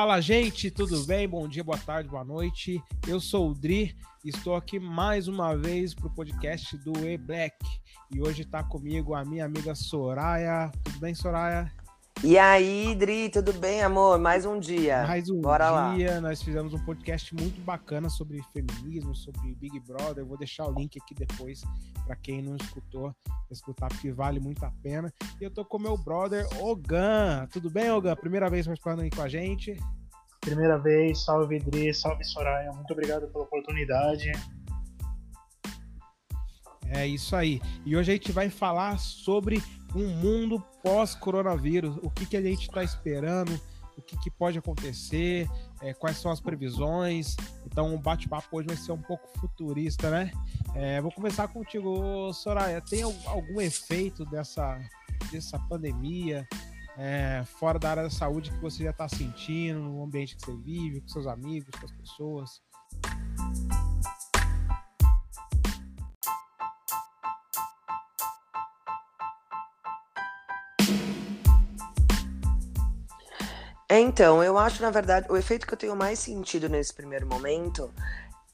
[0.00, 1.28] Fala, gente, tudo bem?
[1.28, 2.82] Bom dia, boa tarde, boa noite.
[3.06, 3.94] Eu sou o Dri
[4.24, 7.56] estou aqui mais uma vez para o podcast do E-Black.
[8.10, 10.70] E hoje está comigo a minha amiga Soraya.
[10.84, 11.70] Tudo bem, Soraya?
[12.22, 14.18] E aí, Dri, tudo bem, amor?
[14.18, 15.06] Mais um dia.
[15.06, 16.14] Mais um Bora dia.
[16.16, 16.20] Lá.
[16.20, 20.18] Nós fizemos um podcast muito bacana sobre feminismo, sobre Big Brother.
[20.18, 21.62] Eu vou deixar o link aqui depois
[22.04, 23.14] para quem não escutou,
[23.50, 25.10] escutar, porque vale muito a pena.
[25.40, 27.48] E eu tô com meu brother Ogan.
[27.50, 28.14] Tudo bem, Ogan?
[28.16, 29.74] Primeira vez participando aí com a gente.
[30.42, 32.70] Primeira vez, salve Dri, salve Soraya.
[32.72, 34.30] Muito obrigado pela oportunidade.
[36.92, 37.62] É isso aí.
[37.86, 39.62] E hoje a gente vai falar sobre
[39.94, 41.96] um mundo pós-coronavírus.
[42.02, 43.60] O que, que a gente está esperando,
[43.96, 45.48] o que, que pode acontecer,
[45.80, 47.36] é, quais são as previsões.
[47.66, 50.32] Então, o bate-papo hoje vai ser um pouco futurista, né?
[50.74, 52.80] É, vou começar contigo, Soraya.
[52.80, 54.80] Tem algum efeito dessa,
[55.30, 56.46] dessa pandemia
[56.96, 60.56] é, fora da área da saúde que você já está sentindo, no ambiente que você
[60.56, 62.69] vive, com seus amigos, com as pessoas?
[74.00, 77.92] Então, eu acho, na verdade, o efeito que eu tenho mais sentido nesse primeiro momento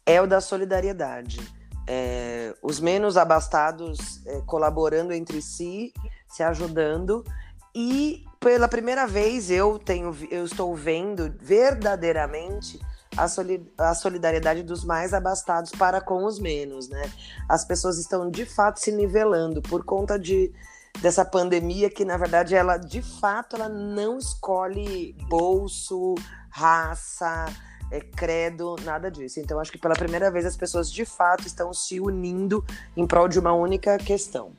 [0.05, 1.41] é o da solidariedade.
[1.87, 5.93] É, os menos abastados é, colaborando entre si,
[6.29, 7.25] se ajudando.
[7.73, 12.81] E pela primeira vez eu tenho, eu estou vendo verdadeiramente
[13.17, 17.09] a, soli a solidariedade dos mais abastados para com os menos, né?
[17.49, 20.53] As pessoas estão de fato se nivelando por conta de
[21.01, 26.15] dessa pandemia que na verdade ela de fato ela não escolhe bolso,
[26.51, 27.47] raça,
[27.91, 29.41] é, credo, nada disso.
[29.41, 32.65] Então acho que pela primeira vez as pessoas de fato estão se unindo
[32.97, 34.53] em prol de uma única questão.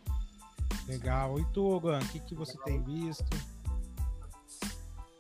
[0.88, 1.40] Legal.
[1.40, 3.26] E tu, Ogan, o que, que você tem visto?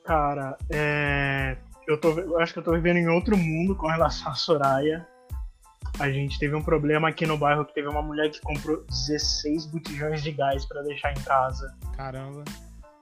[0.05, 1.57] Cara, é...
[1.85, 2.17] eu, tô...
[2.17, 5.05] eu acho que eu tô vivendo em outro mundo com relação à Soraya.
[5.99, 9.65] A gente teve um problema aqui no bairro que teve uma mulher que comprou 16
[9.65, 11.75] botijões de gás para deixar em casa.
[11.95, 12.43] Caramba.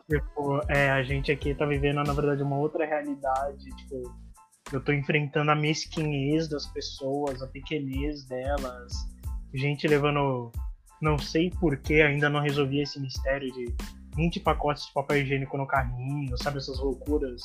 [0.09, 3.65] Tipo, é, a gente aqui tá vivendo, na verdade, uma outra realidade.
[3.75, 4.15] Tipo,
[4.71, 8.93] eu tô enfrentando a mesquinhez das pessoas, a pequenez delas.
[9.53, 10.51] Gente levando.
[11.01, 13.75] Não sei por que ainda não resolvi esse mistério de
[14.15, 16.59] 20 pacotes de papel higiênico no carrinho, sabe?
[16.59, 17.41] Essas loucuras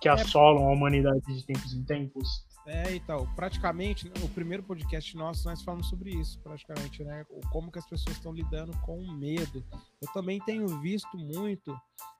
[0.00, 0.12] que é.
[0.12, 2.47] assolam a humanidade de tempos em tempos.
[2.68, 7.24] É, então, praticamente, o primeiro podcast nosso nós falamos sobre isso, praticamente, né?
[7.50, 9.64] Como que as pessoas estão lidando com o medo.
[10.02, 11.74] Eu também tenho visto muito,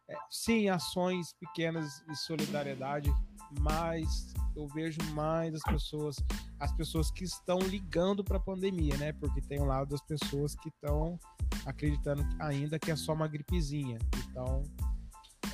[0.09, 3.12] é, sim, ações pequenas de solidariedade,
[3.60, 6.16] mas eu vejo mais as pessoas,
[6.59, 9.12] as pessoas que estão ligando para a pandemia, né?
[9.12, 11.19] Porque tem um lado das pessoas que estão
[11.66, 13.98] acreditando ainda que é só uma gripezinha.
[14.30, 14.62] Então,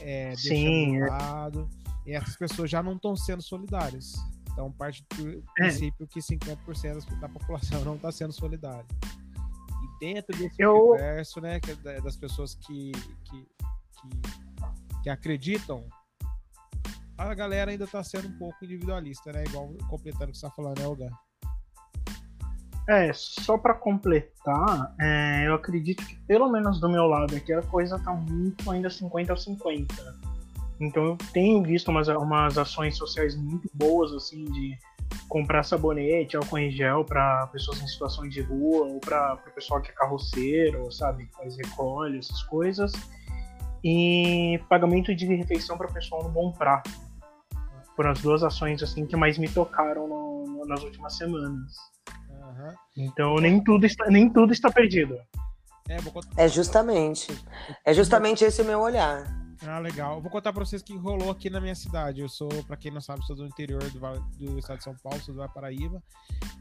[0.01, 1.07] é, sim, de é.
[1.07, 1.69] lado.
[2.07, 4.13] E essas pessoas já não estão sendo solidárias.
[4.55, 5.43] Então, parte do é.
[5.55, 8.87] princípio que 50% da população não está sendo solidária.
[9.03, 10.91] E dentro desse Eu...
[10.91, 13.47] universo, né, é das pessoas que, que,
[14.01, 15.85] que, que acreditam,
[17.19, 19.45] a galera ainda está sendo um pouco individualista, né?
[19.45, 21.11] Igual completando o que você está falando, né, Olga?
[22.89, 27.63] É, só para completar, é, eu acredito que pelo menos do meu lado aqui a
[27.63, 30.24] coisa tá muito ainda 50 a 50
[30.85, 34.79] então eu tenho visto umas, umas ações sociais muito boas, assim, de
[35.29, 39.81] comprar sabonete, álcool em gel para pessoas em situações de rua, ou para o pessoal
[39.81, 42.93] que é carroceiro, sabe, que faz recolhe, essas coisas.
[43.83, 46.91] E pagamento de refeição para o pessoal no Bom Prato.
[47.95, 51.73] Foram as duas ações assim que mais me tocaram no, no, nas últimas semanas.
[52.31, 52.75] Uhum.
[52.97, 55.17] Então nem tudo está, nem tudo está perdido.
[55.89, 57.29] É, é justamente.
[57.85, 59.44] É justamente esse o meu olhar.
[59.67, 60.21] Ah, legal.
[60.21, 62.21] vou contar pra vocês o que rolou aqui na minha cidade.
[62.21, 63.99] Eu sou, pra quem não sabe, sou do interior do,
[64.39, 66.03] do estado de São Paulo, sou do Paraíba.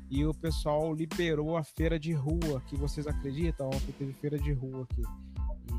[0.09, 3.67] E o pessoal liberou a feira de rua, que vocês acreditam?
[3.67, 5.01] Ontem teve feira de rua aqui.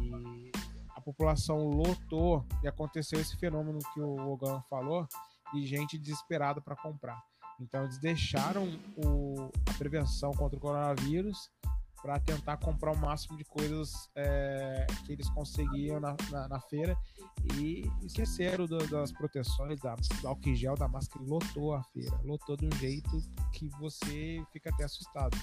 [0.02, 0.52] E
[0.94, 5.06] a população lotou e aconteceu esse fenômeno que o Ogan falou,
[5.52, 7.22] de gente desesperada para comprar.
[7.60, 11.50] Então eles deixaram o, a prevenção contra o coronavírus
[12.04, 16.94] para tentar comprar o máximo de coisas é, que eles conseguiam na, na, na feira
[17.58, 22.14] e esqueceram do, das proteções, da, do álcool em gel, da máscara, lotou a feira,
[22.22, 23.22] lotou de um jeito
[23.54, 25.34] que você fica até assustado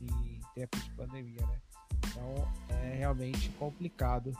[0.00, 1.60] em tempos de pandemia, né?
[2.06, 4.32] Então é realmente complicado.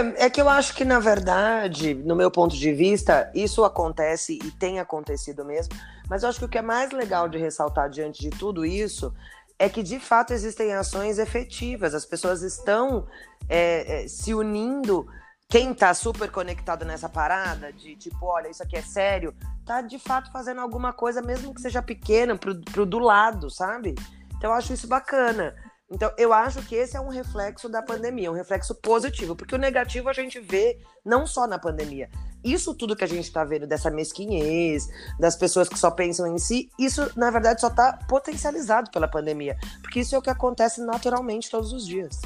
[0.00, 4.38] É, é que eu acho que, na verdade, no meu ponto de vista, isso acontece
[4.42, 5.74] e tem acontecido mesmo,
[6.08, 9.14] Mas eu acho que o que é mais legal de ressaltar diante de tudo isso
[9.58, 13.06] é que de fato existem ações efetivas, as pessoas estão
[13.48, 15.06] é, é, se unindo.
[15.48, 19.34] Quem está super conectado nessa parada de tipo, olha, isso aqui é sério,
[19.66, 23.94] tá de fato fazendo alguma coisa, mesmo que seja pequena, pro, pro do lado, sabe?
[24.36, 25.54] Então eu acho isso bacana.
[25.90, 29.58] Então, eu acho que esse é um reflexo da pandemia, um reflexo positivo, porque o
[29.58, 32.08] negativo a gente vê não só na pandemia.
[32.44, 34.88] Isso tudo que a gente está vendo dessa mesquinhez,
[35.18, 39.58] das pessoas que só pensam em si, isso, na verdade, só está potencializado pela pandemia.
[39.82, 42.20] Porque isso é o que acontece naturalmente todos os dias.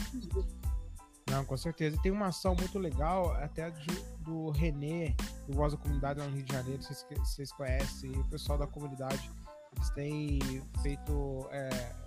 [1.31, 1.97] Não, com certeza.
[1.97, 5.17] E tem uma ação muito legal, até do, do Renê,
[5.49, 8.67] do Voz da Comunidade lá no Rio de Janeiro, vocês, vocês conhecem, o pessoal da
[8.67, 9.31] comunidade,
[9.75, 10.39] eles têm
[10.83, 11.49] feito.
[11.51, 12.04] É,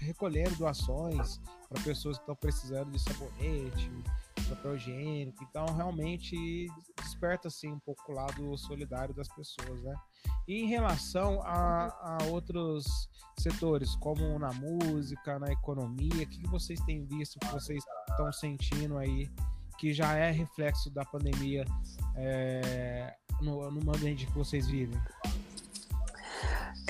[0.00, 3.90] recolhendo doações para pessoas que estão precisando de sabonete,
[4.48, 5.44] papel higiênico.
[5.44, 6.68] Então, realmente
[7.02, 9.94] desperta assim um pouco o lado solidário das pessoas, né?
[10.46, 13.08] E em relação a, a outros
[13.38, 18.96] setores, como na música, na economia, o que vocês têm visto, que vocês estão sentindo
[18.96, 19.30] aí,
[19.78, 21.64] que já é reflexo da pandemia
[22.16, 24.98] é, no, no ambiente que vocês vivem?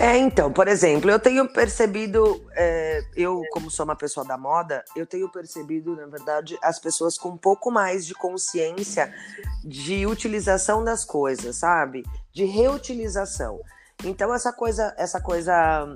[0.00, 4.85] É, então, por exemplo, eu tenho percebido, é, eu como sou uma pessoa da moda,
[4.95, 9.12] eu tenho percebido, na verdade, as pessoas com um pouco mais de consciência
[9.65, 12.05] de utilização das coisas, sabe?
[12.33, 13.61] De reutilização.
[14.05, 15.93] Então essa coisa, essa coisa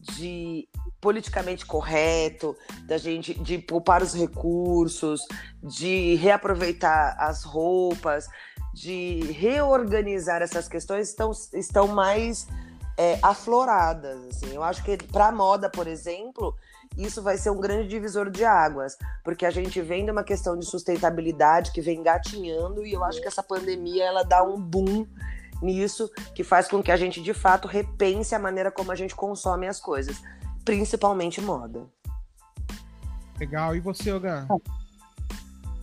[0.00, 0.68] de
[1.00, 5.20] politicamente correto, da gente de poupar os recursos,
[5.62, 8.26] de reaproveitar as roupas,
[8.74, 12.48] de reorganizar essas questões estão, estão mais
[12.96, 14.18] é, afloradas.
[14.28, 14.54] Assim.
[14.54, 16.56] Eu acho que para a moda, por exemplo,
[16.96, 20.58] isso vai ser um grande divisor de águas, porque a gente vem de uma questão
[20.58, 25.06] de sustentabilidade que vem gatinhando e eu acho que essa pandemia ela dá um boom
[25.62, 29.14] nisso que faz com que a gente de fato repense a maneira como a gente
[29.14, 30.22] consome as coisas,
[30.64, 31.86] principalmente moda.
[33.38, 33.76] Legal.
[33.76, 34.46] E você, Ogan?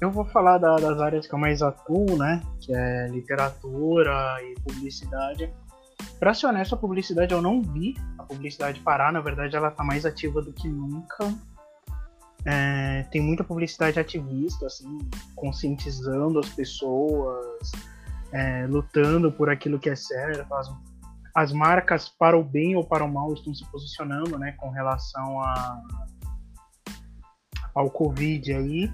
[0.01, 2.41] Eu vou falar da, das áreas que eu mais atuo, né?
[2.59, 5.53] Que é literatura e publicidade.
[6.23, 9.11] Pra ser honesto, a publicidade eu não vi a publicidade parar.
[9.11, 11.35] Na verdade, ela tá mais ativa do que nunca.
[12.45, 14.99] É, tem muita publicidade ativista, assim,
[15.35, 17.73] conscientizando as pessoas,
[18.31, 20.53] é, lutando por aquilo que é certo.
[20.53, 20.71] As,
[21.35, 25.41] as, marcas, para o bem ou para o mal, estão se posicionando, né, com relação
[25.41, 25.81] a,
[27.75, 28.89] ao Covid aí.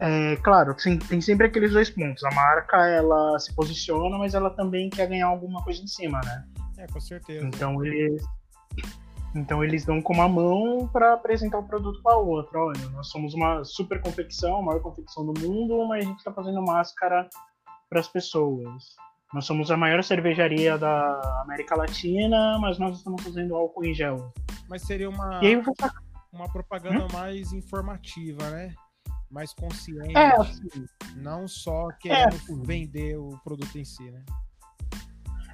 [0.00, 2.22] É, claro, tem, tem sempre aqueles dois pontos.
[2.24, 6.44] A marca, ela se posiciona, mas ela também quer ganhar alguma coisa em cima, né?
[6.78, 7.46] É, com certeza.
[7.46, 8.22] Então eles,
[9.34, 12.58] então eles dão com uma mão para apresentar o produto para a outra.
[12.58, 16.32] Olha, nós somos uma super confecção, a maior confecção do mundo, mas a gente está
[16.32, 17.28] fazendo máscara
[17.88, 18.84] para as pessoas.
[19.32, 24.32] Nós somos a maior cervejaria da América Latina, mas nós estamos fazendo álcool em gel.
[24.68, 25.60] Mas seria uma, aí,
[26.32, 27.08] uma propaganda hum?
[27.12, 28.74] mais informativa, né?
[29.30, 30.86] Mais consciente, é, assim,
[31.16, 34.24] não só querendo é, vender o produto em si, né?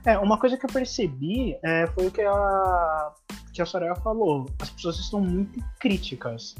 [0.04, 3.12] É, uma coisa que eu percebi é, foi o que a,
[3.52, 4.46] que a Soraya falou.
[4.60, 6.54] As pessoas estão muito críticas.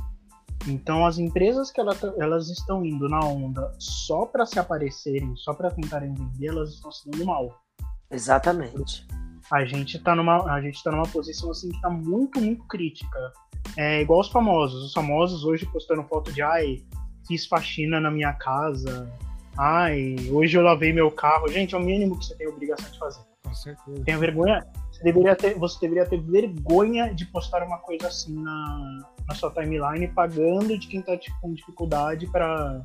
[0.69, 5.53] Então, as empresas que ela, elas estão indo na onda só para se aparecerem, só
[5.53, 7.61] para tentarem vender, elas estão se dando mal.
[8.09, 9.07] Exatamente.
[9.51, 13.33] A gente está numa, a gente tá numa posição assim que está muito, muito crítica.
[13.77, 14.85] É igual os famosos.
[14.85, 16.85] Os famosos hoje postando foto de ai,
[17.33, 19.11] fiz faxina na minha casa.
[19.57, 21.49] Ai, hoje eu lavei meu carro.
[21.49, 23.23] Gente, é o mínimo que você tem a obrigação de fazer.
[23.43, 24.05] Com certeza.
[24.05, 24.67] Tem vergonha?
[24.91, 29.51] Você deveria ter, você deveria ter vergonha de postar uma coisa assim na, na sua
[29.51, 32.85] timeline, pagando de quem está com dificuldade para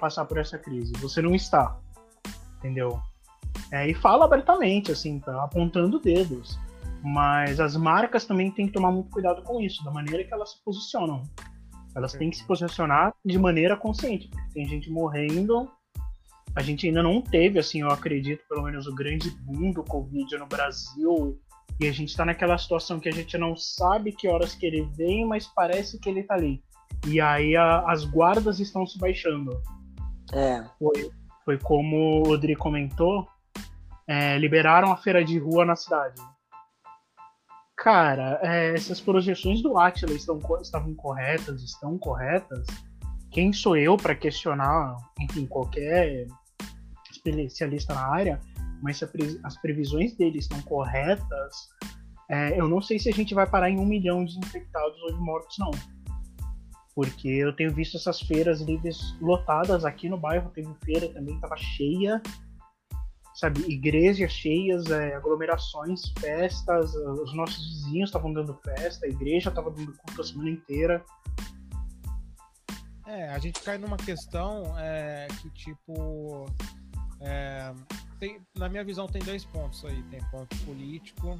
[0.00, 0.92] passar por essa crise.
[1.00, 1.76] Você não está.
[2.58, 3.00] Entendeu?
[3.72, 6.58] É, e fala abertamente, assim, tá apontando dedos.
[7.02, 10.52] Mas as marcas também têm que tomar muito cuidado com isso, da maneira que elas
[10.52, 11.22] se posicionam.
[11.94, 15.70] Elas têm que se posicionar de maneira consciente, porque tem gente morrendo.
[16.56, 20.36] A gente ainda não teve, assim, eu acredito, pelo menos o grande boom do Covid
[20.36, 21.40] no Brasil.
[21.80, 24.88] E a gente está naquela situação que a gente não sabe que horas que ele
[24.96, 26.62] vem, mas parece que ele está ali.
[27.06, 29.50] E aí a, as guardas estão se baixando.
[30.32, 30.64] É.
[30.78, 31.10] Foi,
[31.44, 33.26] foi como o Odri comentou,
[34.06, 36.20] é, liberaram a feira de rua na cidade.
[37.84, 42.66] Cara, é, essas projeções do Atila estão, estavam corretas, estão corretas.
[43.30, 46.26] Quem sou eu para questionar, enfim, qualquer
[47.12, 48.40] especialista na área,
[48.80, 49.06] mas se
[49.42, 51.68] as previsões dele estão corretas,
[52.30, 55.12] é, eu não sei se a gente vai parar em um milhão de infectados ou
[55.12, 55.70] de mortos, não.
[56.94, 61.56] Porque eu tenho visto essas feiras livres lotadas aqui no bairro, teve feira também, estava
[61.58, 62.22] cheia.
[63.34, 69.70] Sabe, igrejas cheias, é, aglomerações, festas, os nossos vizinhos estavam dando festa, a igreja estava
[69.70, 71.04] dando culto a semana inteira.
[73.06, 76.46] É, a gente cai numa questão é, que, tipo,
[77.20, 77.72] é,
[78.18, 81.38] tem, na minha visão tem dois pontos aí, tem ponto político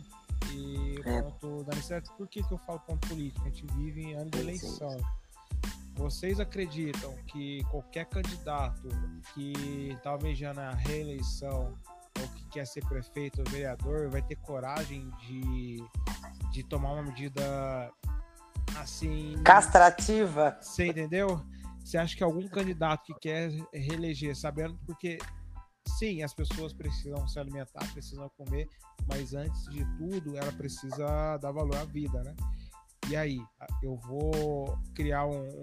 [0.52, 1.22] e é.
[1.22, 2.10] ponto da necessidade.
[2.16, 3.46] Por que, que eu falo ponto político?
[3.46, 4.96] A gente vive em ano de eleição.
[5.94, 8.88] Vocês acreditam que qualquer candidato
[9.32, 11.78] que está almejando a reeleição
[12.20, 15.76] ou que quer ser prefeito ou vereador vai ter coragem de,
[16.52, 17.92] de tomar uma medida
[18.76, 19.40] assim.
[19.44, 20.56] castrativa?
[20.60, 21.40] Você entendeu?
[21.84, 25.18] Você acha que algum candidato que quer reeleger, sabendo porque
[25.98, 28.68] sim, as pessoas precisam se alimentar, precisam comer,
[29.06, 32.34] mas antes de tudo, ela precisa dar valor à vida, né?
[33.10, 33.38] E aí,
[33.82, 35.60] eu vou criar um,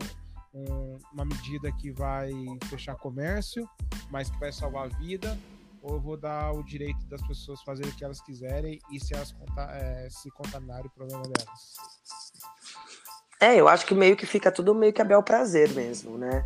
[0.53, 2.31] um, uma medida que vai
[2.65, 3.67] fechar comércio,
[4.10, 5.38] mas que vai salvar a vida,
[5.81, 9.13] ou eu vou dar o direito das pessoas fazerem o que elas quiserem e se
[9.13, 9.34] elas
[9.72, 11.75] é, se contaminarem, o problema delas.
[13.39, 16.46] É, eu acho que meio que fica tudo meio que a bel prazer mesmo, né?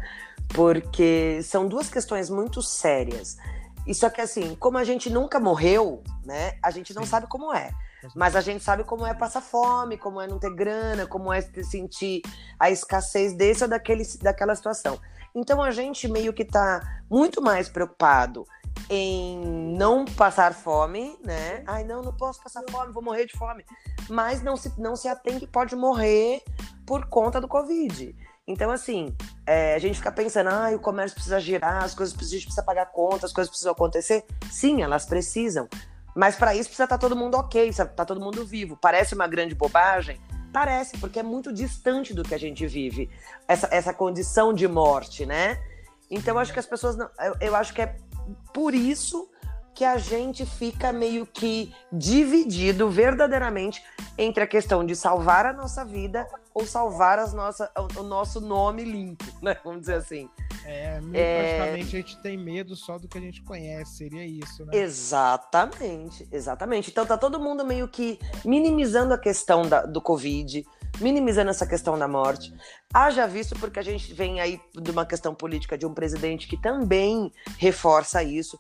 [0.54, 3.36] Porque são duas questões muito sérias.
[3.86, 6.58] E só que assim, como a gente nunca morreu, né?
[6.64, 7.10] A gente não Sim.
[7.10, 7.72] sabe como é.
[8.16, 11.42] Mas a gente sabe como é passar fome, como é não ter grana, como é
[11.42, 12.22] sentir
[12.60, 15.00] a escassez desse ou daquele, daquela situação.
[15.34, 18.46] Então a gente meio que tá muito mais preocupado
[18.90, 19.38] em
[19.78, 21.64] não passar fome, né?
[21.66, 23.66] Ai, não, não posso passar fome, vou morrer de fome.
[24.10, 26.44] Mas não se, não se atém que pode morrer
[26.86, 28.16] por conta do Covid.
[28.48, 32.42] Então, assim, é, a gente fica pensando, ah, o comércio precisa girar, as coisas precisam,
[32.42, 34.24] precisa pagar contas, as coisas precisam acontecer.
[34.52, 35.68] Sim, elas precisam.
[36.16, 38.78] Mas para isso precisa estar tá todo mundo ok, precisa estar tá todo mundo vivo.
[38.78, 40.20] Parece uma grande bobagem?
[40.54, 43.10] Parece, porque é muito distante do que a gente vive,
[43.46, 45.62] essa, essa condição de morte, né?
[46.10, 47.10] Então, acho que as pessoas não.
[47.20, 47.98] Eu, eu acho que é
[48.54, 49.30] por isso
[49.74, 53.84] que a gente fica meio que dividido verdadeiramente
[54.18, 58.86] entre a questão de salvar a nossa vida ou salvar as nossa, o, nosso nome
[58.86, 59.58] limpo, né?
[59.66, 60.30] Vamos dizer assim.
[60.68, 64.66] É, é, praticamente a gente tem medo só do que a gente conhece, seria isso,
[64.66, 64.76] né?
[64.76, 66.90] Exatamente, exatamente.
[66.90, 70.66] Então tá todo mundo meio que minimizando a questão da, do Covid,
[71.00, 72.52] minimizando essa questão da morte.
[72.92, 76.58] Haja visto porque a gente vem aí de uma questão política de um presidente que
[76.58, 78.60] também reforça isso,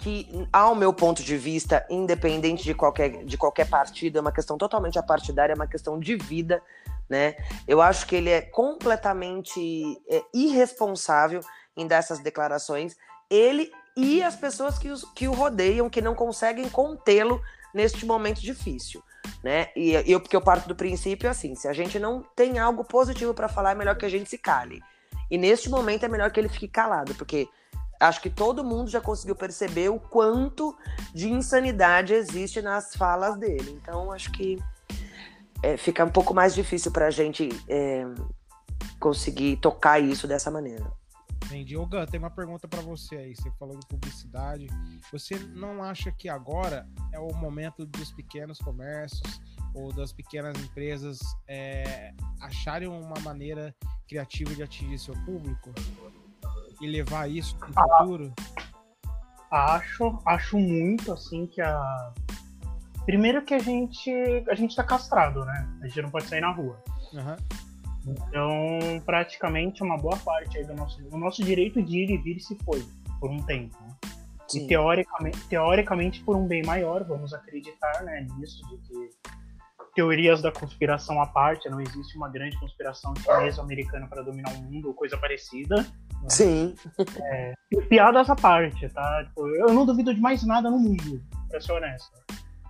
[0.00, 4.58] que, ao meu ponto de vista, independente de qualquer, de qualquer partido, é uma questão
[4.58, 6.62] totalmente apartidária, é uma questão de vida,
[7.08, 7.36] né?
[7.66, 9.60] Eu acho que ele é completamente
[10.08, 11.40] é, irresponsável
[11.76, 12.96] em dar essas declarações.
[13.30, 17.40] Ele e as pessoas que, os, que o rodeiam, que não conseguem contê-lo
[17.74, 19.02] neste momento difícil
[19.42, 19.68] né?
[19.76, 23.34] E eu porque eu parto do princípio assim, se a gente não tem algo positivo
[23.34, 24.82] para falar, é melhor que a gente se cale.
[25.30, 27.48] E neste momento é melhor que ele fique calado, porque
[27.98, 30.76] acho que todo mundo já conseguiu perceber o quanto
[31.14, 33.78] de insanidade existe nas falas dele.
[33.82, 34.58] Então acho que
[35.62, 38.04] é, fica um pouco mais difícil para a gente é,
[38.98, 40.90] conseguir tocar isso dessa maneira.
[41.46, 41.76] Entendi.
[41.76, 43.36] Ô, Gun, tem uma pergunta para você aí.
[43.36, 44.66] Você falou de publicidade.
[45.12, 49.40] Você não acha que agora é o momento dos pequenos comércios
[49.72, 53.74] ou das pequenas empresas é, acharem uma maneira
[54.08, 55.70] criativa de atingir seu público
[56.80, 58.34] e levar isso para o ah, futuro?
[59.50, 62.12] Acho, acho muito assim que a
[63.06, 64.10] primeiro que a gente
[64.50, 65.68] a gente tá castrado, né?
[65.80, 66.82] A gente não pode sair na rua.
[67.14, 67.36] Uhum.
[68.08, 72.56] Então, praticamente uma boa parte do nosso, o nosso direito de ir e vir se
[72.64, 72.84] foi
[73.18, 73.76] por um tempo.
[73.80, 73.94] Né?
[74.54, 79.10] E teoricamente, teoricamente, por um bem maior, vamos acreditar né, nisso, de que
[79.96, 84.88] teorias da conspiração à parte, não existe uma grande conspiração chinesa-americana para dominar o mundo
[84.88, 85.84] ou coisa parecida.
[86.28, 86.74] Sim.
[87.24, 87.54] É,
[87.88, 89.24] piadas à parte, tá?
[89.24, 92.12] Tipo, eu não duvido de mais nada no mundo, pra ser honesto.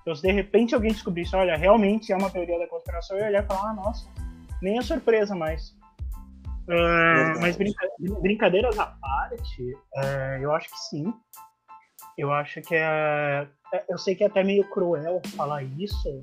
[0.07, 3.29] Então, se de repente alguém descobrisse, olha, realmente é uma teoria da conspiração, eu ia
[3.29, 4.09] olhar e falar, ah, nossa,
[4.63, 5.71] nem é surpresa mais.
[6.69, 7.57] Uh, mas
[8.21, 9.63] brincadeiras à parte,
[9.97, 11.13] uh, eu acho que sim.
[12.17, 13.85] Eu acho que é, é.
[13.89, 16.23] Eu sei que é até meio cruel falar isso,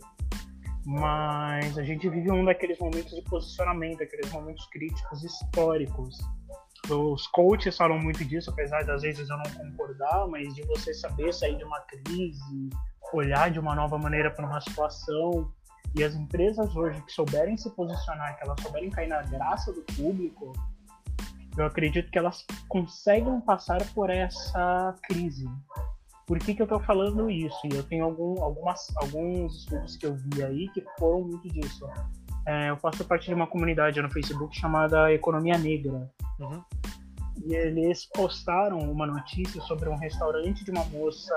[0.86, 6.18] mas a gente vive um daqueles momentos de posicionamento, aqueles momentos críticos históricos.
[6.90, 11.34] Os coaches falam muito disso, apesar das vezes eu não concordar, mas de você saber
[11.34, 12.70] sair de uma crise,
[13.13, 15.51] olhar de uma nova maneira para uma situação
[15.96, 19.82] e as empresas hoje que souberem se posicionar, que elas souberem cair na graça do
[19.96, 20.53] público,
[21.55, 25.48] eu acredito que elas conseguem passar por essa crise.
[26.25, 27.60] Por que, que eu estou falando isso?
[27.72, 31.88] E eu tenho algum, algumas, alguns estudos que eu vi aí que foram muito disso.
[32.48, 36.10] É, eu faço parte de uma comunidade no Facebook chamada Economia Negra.
[36.39, 36.63] Uhum.
[37.46, 41.36] e eles postaram uma notícia sobre um restaurante de uma moça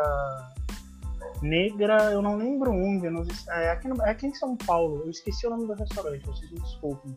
[1.43, 5.47] negra, eu não lembro onde, não, é, aqui, é aqui em São Paulo, eu esqueci
[5.47, 7.17] o nome do restaurante, vocês me desculpem.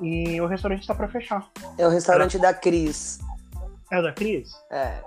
[0.00, 1.50] E o restaurante está para fechar.
[1.76, 3.18] É o restaurante da Cris.
[3.90, 4.50] É o da Cris?
[4.70, 5.02] É.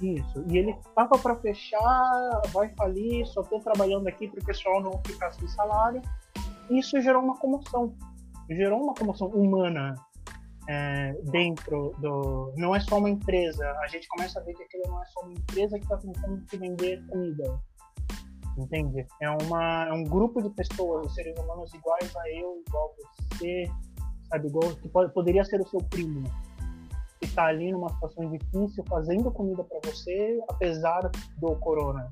[0.00, 0.44] Isso.
[0.48, 5.00] E ele tava para fechar, vai falir, só tô trabalhando aqui para o pessoal não
[5.06, 6.02] ficar sem salário.
[6.68, 7.94] Isso gerou uma comoção.
[8.50, 9.94] Gerou uma comoção humana
[10.68, 12.52] é, dentro do.
[12.56, 13.68] Não é só uma empresa.
[13.82, 16.44] A gente começa a ver que aquilo não é só uma empresa que está tentando
[16.46, 17.60] te vender comida.
[18.58, 19.06] Entende?
[19.20, 23.70] É, uma, é um grupo de pessoas, seres humanos iguais a eu, igual a você,
[24.30, 24.48] sabe?
[24.48, 26.24] Igual, que pode, poderia ser o seu primo,
[27.20, 32.10] que está ali numa situação difícil, fazendo comida para você, apesar do corona.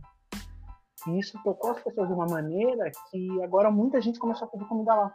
[1.09, 4.67] E isso tocou as pessoas de uma maneira que agora muita gente começou a pedir
[4.67, 5.15] comida lá.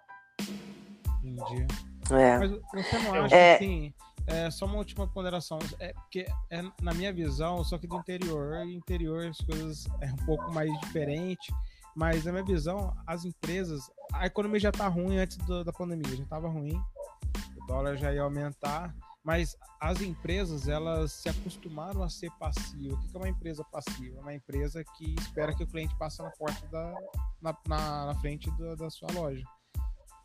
[1.24, 1.68] Entendi.
[2.12, 2.38] É.
[2.38, 2.52] Mas
[2.86, 3.56] você não acha É.
[3.56, 3.94] assim?
[4.28, 5.58] É, só uma última ponderação.
[5.80, 10.26] É porque, é, na minha visão, só que do interior, interior as coisas é um
[10.26, 11.52] pouco mais diferente.
[11.96, 16.16] Mas na minha visão, as empresas, a economia já tá ruim antes do- da pandemia,
[16.16, 16.80] já tava ruim,
[17.58, 22.94] o dólar já ia aumentar, mas as empresas elas se acostumaram a ser passivas.
[22.94, 24.18] O que que é uma empresa passiva?
[24.18, 26.94] É uma empresa que espera que o cliente passe na porta da,
[27.42, 29.44] na, na, na frente da- da sua loja.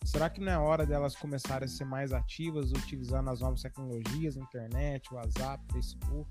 [0.04, 4.36] Será que não é hora delas começarem a ser mais ativas, utilizando as novas tecnologias,
[4.36, 6.30] internet, WhatsApp, Facebook,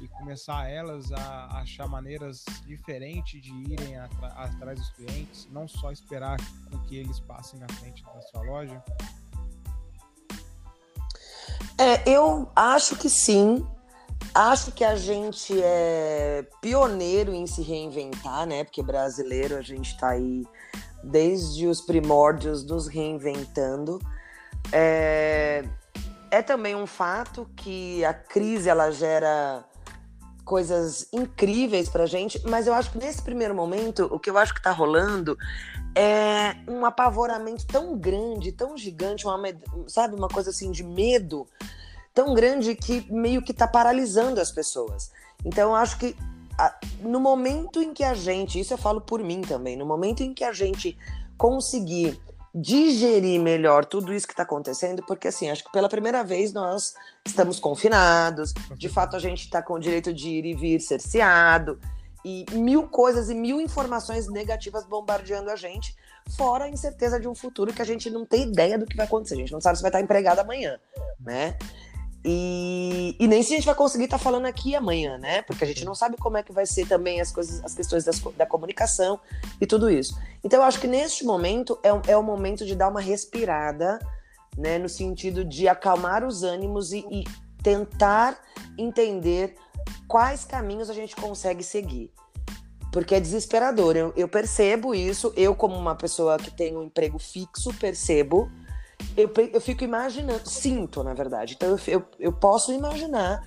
[0.00, 6.36] e começar elas a achar maneiras diferentes de irem atrás dos clientes, não só esperar
[6.70, 8.84] com que eles passem na frente da sua loja?
[11.78, 13.66] É, eu acho que sim.
[14.34, 18.64] Acho que a gente é pioneiro em se reinventar, né?
[18.64, 20.44] Porque brasileiro a gente tá aí
[21.04, 24.00] desde os primórdios nos reinventando.
[24.72, 25.64] É,
[26.32, 29.64] é também um fato que a crise ela gera
[30.44, 34.52] coisas incríveis pra gente, mas eu acho que nesse primeiro momento, o que eu acho
[34.52, 35.38] que tá rolando
[35.94, 39.40] é um apavoramento tão grande, tão gigante, uma,
[39.86, 41.46] sabe, uma coisa assim de medo
[42.14, 45.10] tão grande que meio que tá paralisando as pessoas.
[45.44, 46.16] Então eu acho que
[47.00, 50.32] no momento em que a gente, isso eu falo por mim também, no momento em
[50.32, 50.96] que a gente
[51.36, 52.20] conseguir
[52.54, 56.94] digerir melhor tudo isso que está acontecendo, porque assim, acho que pela primeira vez nós
[57.26, 61.80] estamos confinados, de fato a gente está com o direito de ir e vir cerceado,
[62.24, 65.96] e mil coisas e mil informações negativas bombardeando a gente,
[66.36, 69.04] fora a incerteza de um futuro que a gente não tem ideia do que vai
[69.04, 70.78] acontecer, a gente não sabe se vai estar empregado amanhã,
[71.18, 71.58] né?
[72.26, 75.42] E, e nem se a gente vai conseguir estar falando aqui amanhã, né?
[75.42, 78.04] Porque a gente não sabe como é que vai ser também as coisas, as questões
[78.04, 79.20] das da comunicação
[79.60, 80.18] e tudo isso.
[80.42, 83.98] Então eu acho que neste momento é, é o momento de dar uma respirada,
[84.56, 84.78] né?
[84.78, 87.24] No sentido de acalmar os ânimos e, e
[87.62, 88.40] tentar
[88.78, 89.54] entender
[90.08, 92.10] quais caminhos a gente consegue seguir.
[92.90, 93.96] Porque é desesperador.
[93.96, 98.50] Eu, eu percebo isso, eu, como uma pessoa que tem um emprego fixo, percebo
[99.16, 101.54] eu, eu fico imaginando, sinto, na verdade.
[101.54, 103.42] Então, eu, eu, eu posso imaginar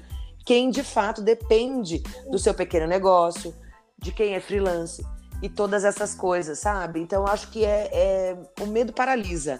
[0.45, 3.53] quem de fato depende do seu pequeno negócio,
[3.97, 5.05] de quem é freelance
[5.41, 6.99] e todas essas coisas, sabe?
[6.99, 9.59] Então, acho que é, é- o medo paralisa.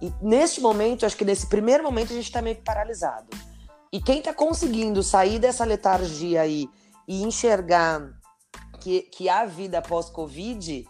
[0.00, 3.28] E neste momento, acho que nesse primeiro momento, a gente está meio que paralisado.
[3.92, 6.68] E quem está conseguindo sair dessa letargia aí
[7.06, 8.08] e enxergar
[8.80, 10.86] que, que há vida após Covid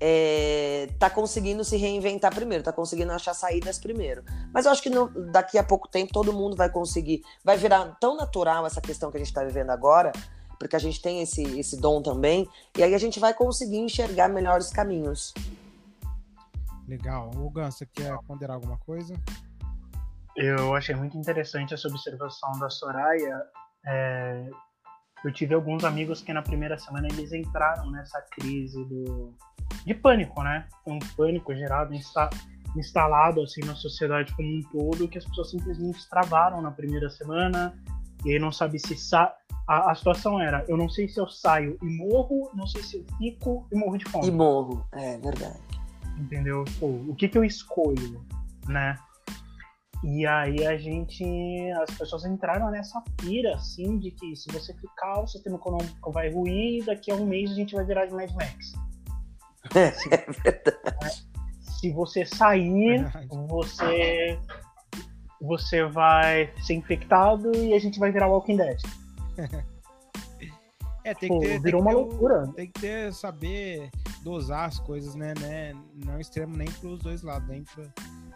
[0.00, 4.22] é, tá conseguindo se reinventar primeiro, tá conseguindo achar saídas primeiro.
[4.52, 7.96] Mas eu acho que no- daqui a pouco tempo todo mundo vai conseguir, vai virar
[8.00, 10.12] tão natural essa questão que a gente está vivendo agora,
[10.58, 14.28] porque a gente tem esse, esse dom também, e aí a gente vai conseguir enxergar
[14.28, 15.32] melhores caminhos.
[16.86, 17.30] Legal.
[17.36, 19.14] O Gan, você quer ponderar alguma coisa?
[20.36, 23.42] Eu achei muito interessante essa observação da Soraya.
[23.84, 24.48] É,
[25.24, 29.34] eu tive alguns amigos que na primeira semana eles entraram nessa crise do,
[29.84, 30.66] de pânico, né?
[30.84, 32.28] Foi um pânico gerado, insta,
[32.76, 37.74] instalado assim na sociedade como um todo, que as pessoas simplesmente travaram na primeira semana
[38.24, 39.34] e aí não sabe se sa
[39.68, 42.98] a, a situação era, eu não sei se eu saio e morro, não sei se
[42.98, 45.58] eu fico e morro de fome E morro, é verdade.
[46.16, 46.64] entendeu?
[46.78, 48.24] Pô, o que que eu escolho,
[48.68, 48.96] né?
[50.04, 51.24] E aí a gente,
[51.82, 56.30] as pessoas entraram nessa pira, assim, de que se você ficar, o sistema econômico vai
[56.30, 58.72] ruir daqui a um mês a gente vai virar de Mad Max.
[59.76, 59.90] É
[60.42, 61.26] verdade.
[61.60, 63.28] Se você sair, Verdade.
[63.28, 64.38] você
[65.40, 68.78] você vai ser infectado e a gente vai virar Walking Dead.
[71.04, 71.52] É, tem Pô, que ter.
[71.52, 72.46] tem virou que uma ter o- loucura.
[72.54, 73.90] tem que ter, saber
[74.22, 75.34] dosar as coisas, né?
[75.40, 75.72] né?
[76.04, 77.84] Não extremo nem pros dois lados, nem pra,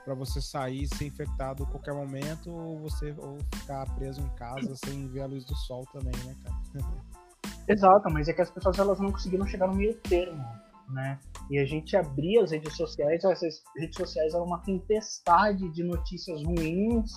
[0.04, 4.76] para você sair ser infectado a qualquer momento ou você ou ficar preso em casa
[4.84, 6.56] sem ver a luz do sol também, né, cara?
[7.66, 10.44] Exato, mas é que as pessoas elas não conseguiram chegar no meio termo,
[10.92, 11.18] né?
[11.50, 16.42] E a gente abria as redes sociais, essas redes sociais eram uma tempestade de notícias
[16.42, 17.12] ruins,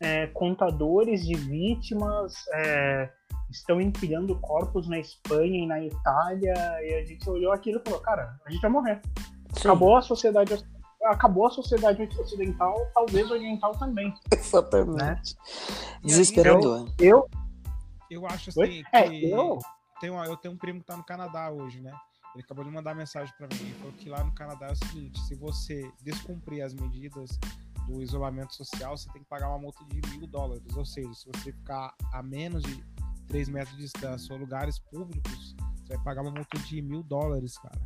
[0.00, 3.10] é, contadores de vítimas, é,
[3.50, 8.00] estão empilhando corpos na Espanha e na Itália, e a gente olhou aquilo e falou,
[8.00, 9.00] cara, a gente vai morrer.
[9.52, 9.68] Sim.
[9.68, 10.64] Acabou a sociedade
[11.04, 14.12] acabou a sociedade ocidental, talvez oriental também.
[14.32, 14.96] Exatamente.
[14.96, 15.22] Né?
[16.02, 16.88] Desesperador.
[16.98, 17.28] Eu,
[18.10, 19.58] eu, eu acho assim é, que eu...
[20.00, 21.92] Tenho, eu tenho um primo que tá no Canadá hoje, né?
[22.36, 23.62] Ele acabou de mandar mensagem para mim.
[23.62, 27.38] Ele falou que lá no Canadá é o seguinte: se você descumprir as medidas
[27.86, 30.76] do isolamento social, você tem que pagar uma multa de mil dólares.
[30.76, 32.84] Ou seja, se você ficar a menos de
[33.28, 37.56] 3 metros de distância ou lugares públicos, você vai pagar uma multa de mil dólares,
[37.58, 37.80] cara.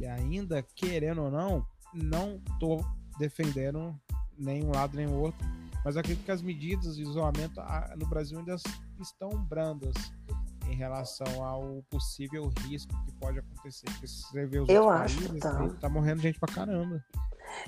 [0.00, 2.84] E ainda, querendo ou não, não tô
[3.18, 3.96] defendendo
[4.36, 5.46] nem um lado nem o outro,
[5.84, 7.60] mas acredito que as medidas de isolamento
[7.96, 8.56] no Brasil ainda
[8.98, 9.94] estão brandas
[10.66, 13.86] em relação ao possível risco que pode acontecer.
[13.86, 15.70] Porque você vê os Eu acho países, tá.
[15.80, 17.02] tá morrendo gente pra caramba.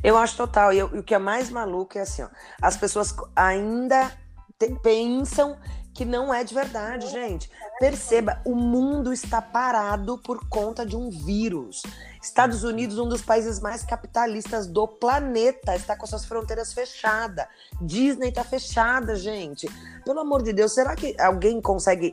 [0.02, 0.72] Eu acho total.
[0.72, 2.28] E, eu, o que é mais maluco é assim, ó,
[2.60, 4.10] as pessoas ainda
[4.58, 5.56] te, pensam
[5.92, 7.48] que não é de verdade, gente.
[7.78, 11.82] Perceba, o mundo está parado por conta de um vírus.
[12.20, 17.46] Estados Unidos, um dos países mais capitalistas do planeta, está com suas fronteiras fechadas.
[17.80, 19.68] Disney está fechada, gente.
[20.04, 22.12] Pelo amor de Deus, será que alguém consegue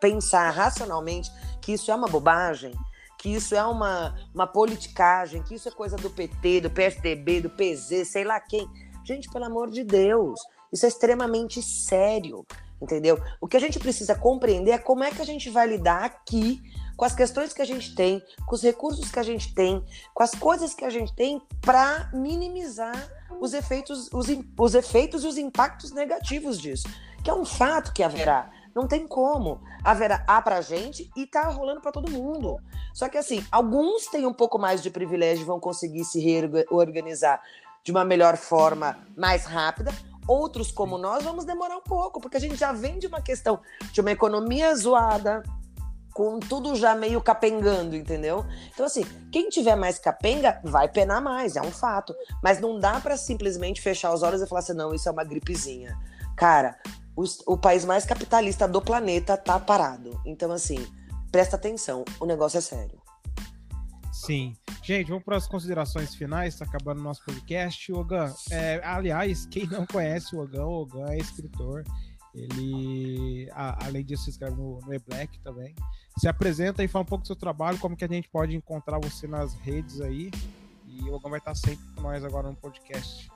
[0.00, 2.72] pensar racionalmente que isso é uma bobagem?
[3.22, 5.44] Que isso é uma, uma politicagem?
[5.44, 8.68] Que isso é coisa do PT, do PSDB, do PZ, sei lá quem?
[9.04, 10.40] Gente, pelo amor de Deus,
[10.72, 12.44] isso é extremamente sério
[12.80, 13.22] entendeu?
[13.40, 16.60] O que a gente precisa compreender é como é que a gente vai lidar aqui
[16.96, 20.20] com as questões que a gente tem, com os recursos que a gente tem, com
[20.24, 23.08] as coisas que a gente tem para minimizar
[23.40, 24.26] os efeitos, os,
[24.58, 26.88] os efeitos e os impactos negativos disso,
[27.22, 28.50] que é um fato que haverá.
[28.74, 29.60] Não tem como.
[29.84, 32.58] Haverá a pra gente e tá rolando para todo mundo.
[32.94, 37.40] Só que assim, alguns têm um pouco mais de privilégio e vão conseguir se reorganizar
[37.84, 39.92] de uma melhor forma, mais rápida.
[40.26, 43.60] Outros, como nós, vamos demorar um pouco, porque a gente já vem de uma questão
[43.92, 45.42] de uma economia zoada,
[46.12, 48.44] com tudo já meio capengando, entendeu?
[48.72, 52.14] Então, assim, quem tiver mais capenga vai penar mais, é um fato.
[52.42, 55.24] Mas não dá para simplesmente fechar os olhos e falar assim, não, isso é uma
[55.24, 55.98] gripezinha.
[56.36, 56.76] Cara,
[57.16, 60.20] o, o país mais capitalista do planeta tá parado.
[60.24, 60.86] Então, assim,
[61.30, 63.00] presta atenção, o negócio é sério.
[64.12, 64.54] Sim.
[64.84, 67.92] Gente, vamos para as considerações finais, está acabando o nosso podcast.
[67.92, 71.82] Ogan, é, aliás, quem não conhece o Ogan, o Ogan é escritor.
[72.34, 75.74] Ele, a, além disso, se escreve no, no E-Black também.
[76.18, 78.98] Se apresenta e fala um pouco do seu trabalho, como que a gente pode encontrar
[78.98, 80.30] você nas redes aí.
[80.86, 83.31] E o Ogan vai estar sempre com nós agora no podcast.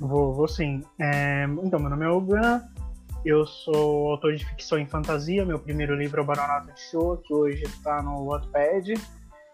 [0.00, 0.82] Vou, vou sim.
[0.98, 2.62] É, então, meu nome é Ogan,
[3.22, 5.44] eu sou autor de ficção e fantasia.
[5.44, 8.94] Meu primeiro livro é o Baronato de Show, que hoje está no Wattpad.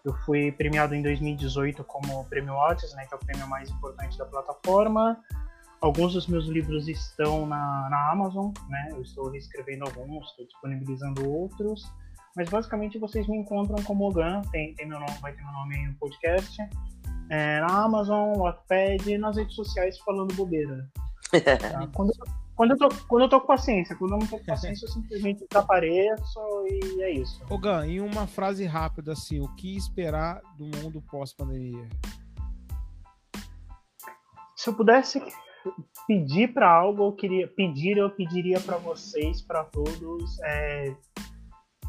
[0.05, 4.17] Eu fui premiado em 2018 como Prêmio Otis, né, que é o prêmio mais importante
[4.17, 5.17] da plataforma.
[5.81, 8.87] Alguns dos meus livros estão na, na Amazon, né?
[8.91, 11.91] Eu estou reescrevendo alguns, estou disponibilizando outros.
[12.37, 15.75] Mas basicamente vocês me encontram como Ogan, tem, tem meu nome, vai ter meu nome
[15.75, 16.57] aí no podcast.
[17.29, 20.87] É, na Amazon, Wattpad e nas redes sociais falando bobeira.
[21.31, 21.87] Tá?
[21.93, 22.13] Quando,
[22.55, 24.89] quando eu, tô, quando eu tô com paciência, quando eu não tô com paciência, eu
[24.89, 27.39] simplesmente desapareço e é isso.
[27.47, 31.87] Ô Gan, em uma frase rápida, assim, o que esperar do mundo pós-pandemia?
[34.55, 35.21] Se eu pudesse
[36.07, 40.95] pedir para algo, eu queria pedir, eu pediria para vocês, para todos, é,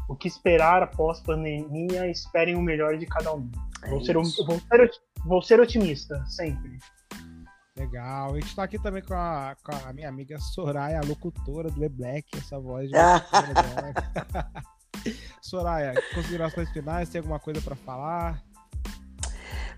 [0.07, 3.49] o que esperar após pandemia, esperem o melhor de cada um.
[3.83, 4.91] É vou, ser, vou, ser,
[5.25, 6.79] vou ser otimista, sempre.
[7.77, 8.33] Legal.
[8.33, 11.83] A gente tá aqui também com a, com a minha amiga Soraya, a locutora do
[11.83, 12.95] E-Black, essa voz de
[15.41, 18.43] Soraya, considerações finais, tem alguma coisa para falar?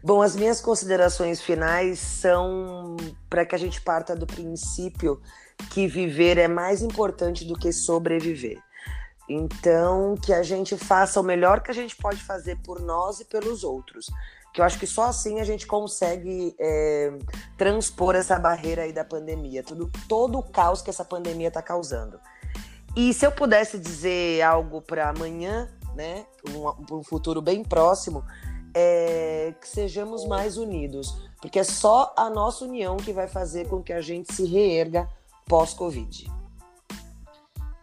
[0.03, 2.97] Bom, as minhas considerações finais são
[3.29, 5.21] para que a gente parta do princípio
[5.69, 8.59] que viver é mais importante do que sobreviver.
[9.33, 13.25] Então, que a gente faça o melhor que a gente pode fazer por nós e
[13.25, 14.07] pelos outros
[14.53, 17.13] que eu acho que só assim a gente consegue é,
[17.57, 22.19] transpor essa barreira aí da pandemia, tudo, todo o caos que essa pandemia está causando.
[22.95, 28.23] E se eu pudesse dizer algo para amanhã, né, um, um futuro bem próximo,
[28.73, 33.81] é que sejamos mais unidos, porque é só a nossa união que vai fazer com
[33.81, 35.07] que a gente se reerga
[35.47, 36.29] pós-Covid.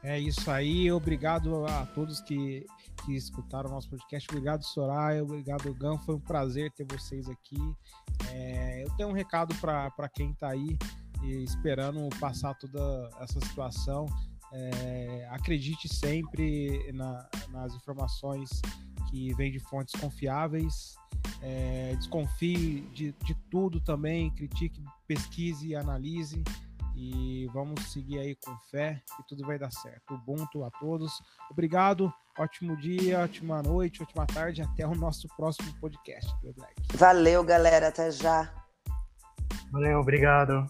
[0.08, 2.64] É isso aí, obrigado a todos que
[3.04, 4.26] que escutaram o nosso podcast.
[4.30, 5.22] Obrigado, Soraya.
[5.22, 5.98] Obrigado, Gan.
[5.98, 7.60] Foi um prazer ter vocês aqui.
[8.32, 10.78] É, eu tenho um recado para quem está aí
[11.44, 14.06] esperando passar toda essa situação.
[14.50, 18.48] É, acredite sempre na, nas informações
[19.10, 20.96] que vêm de fontes confiáveis.
[21.42, 26.42] É, desconfie de, de tudo também, critique, pesquise, analise
[26.98, 30.14] e vamos seguir aí com fé que tudo vai dar certo.
[30.14, 31.12] Ubuntu a todos.
[31.48, 34.62] Obrigado, ótimo dia, ótima noite, ótima tarde.
[34.62, 36.28] Até o nosso próximo podcast.
[36.94, 37.88] Valeu, galera.
[37.88, 38.52] Até já.
[39.70, 40.66] Valeu, obrigado.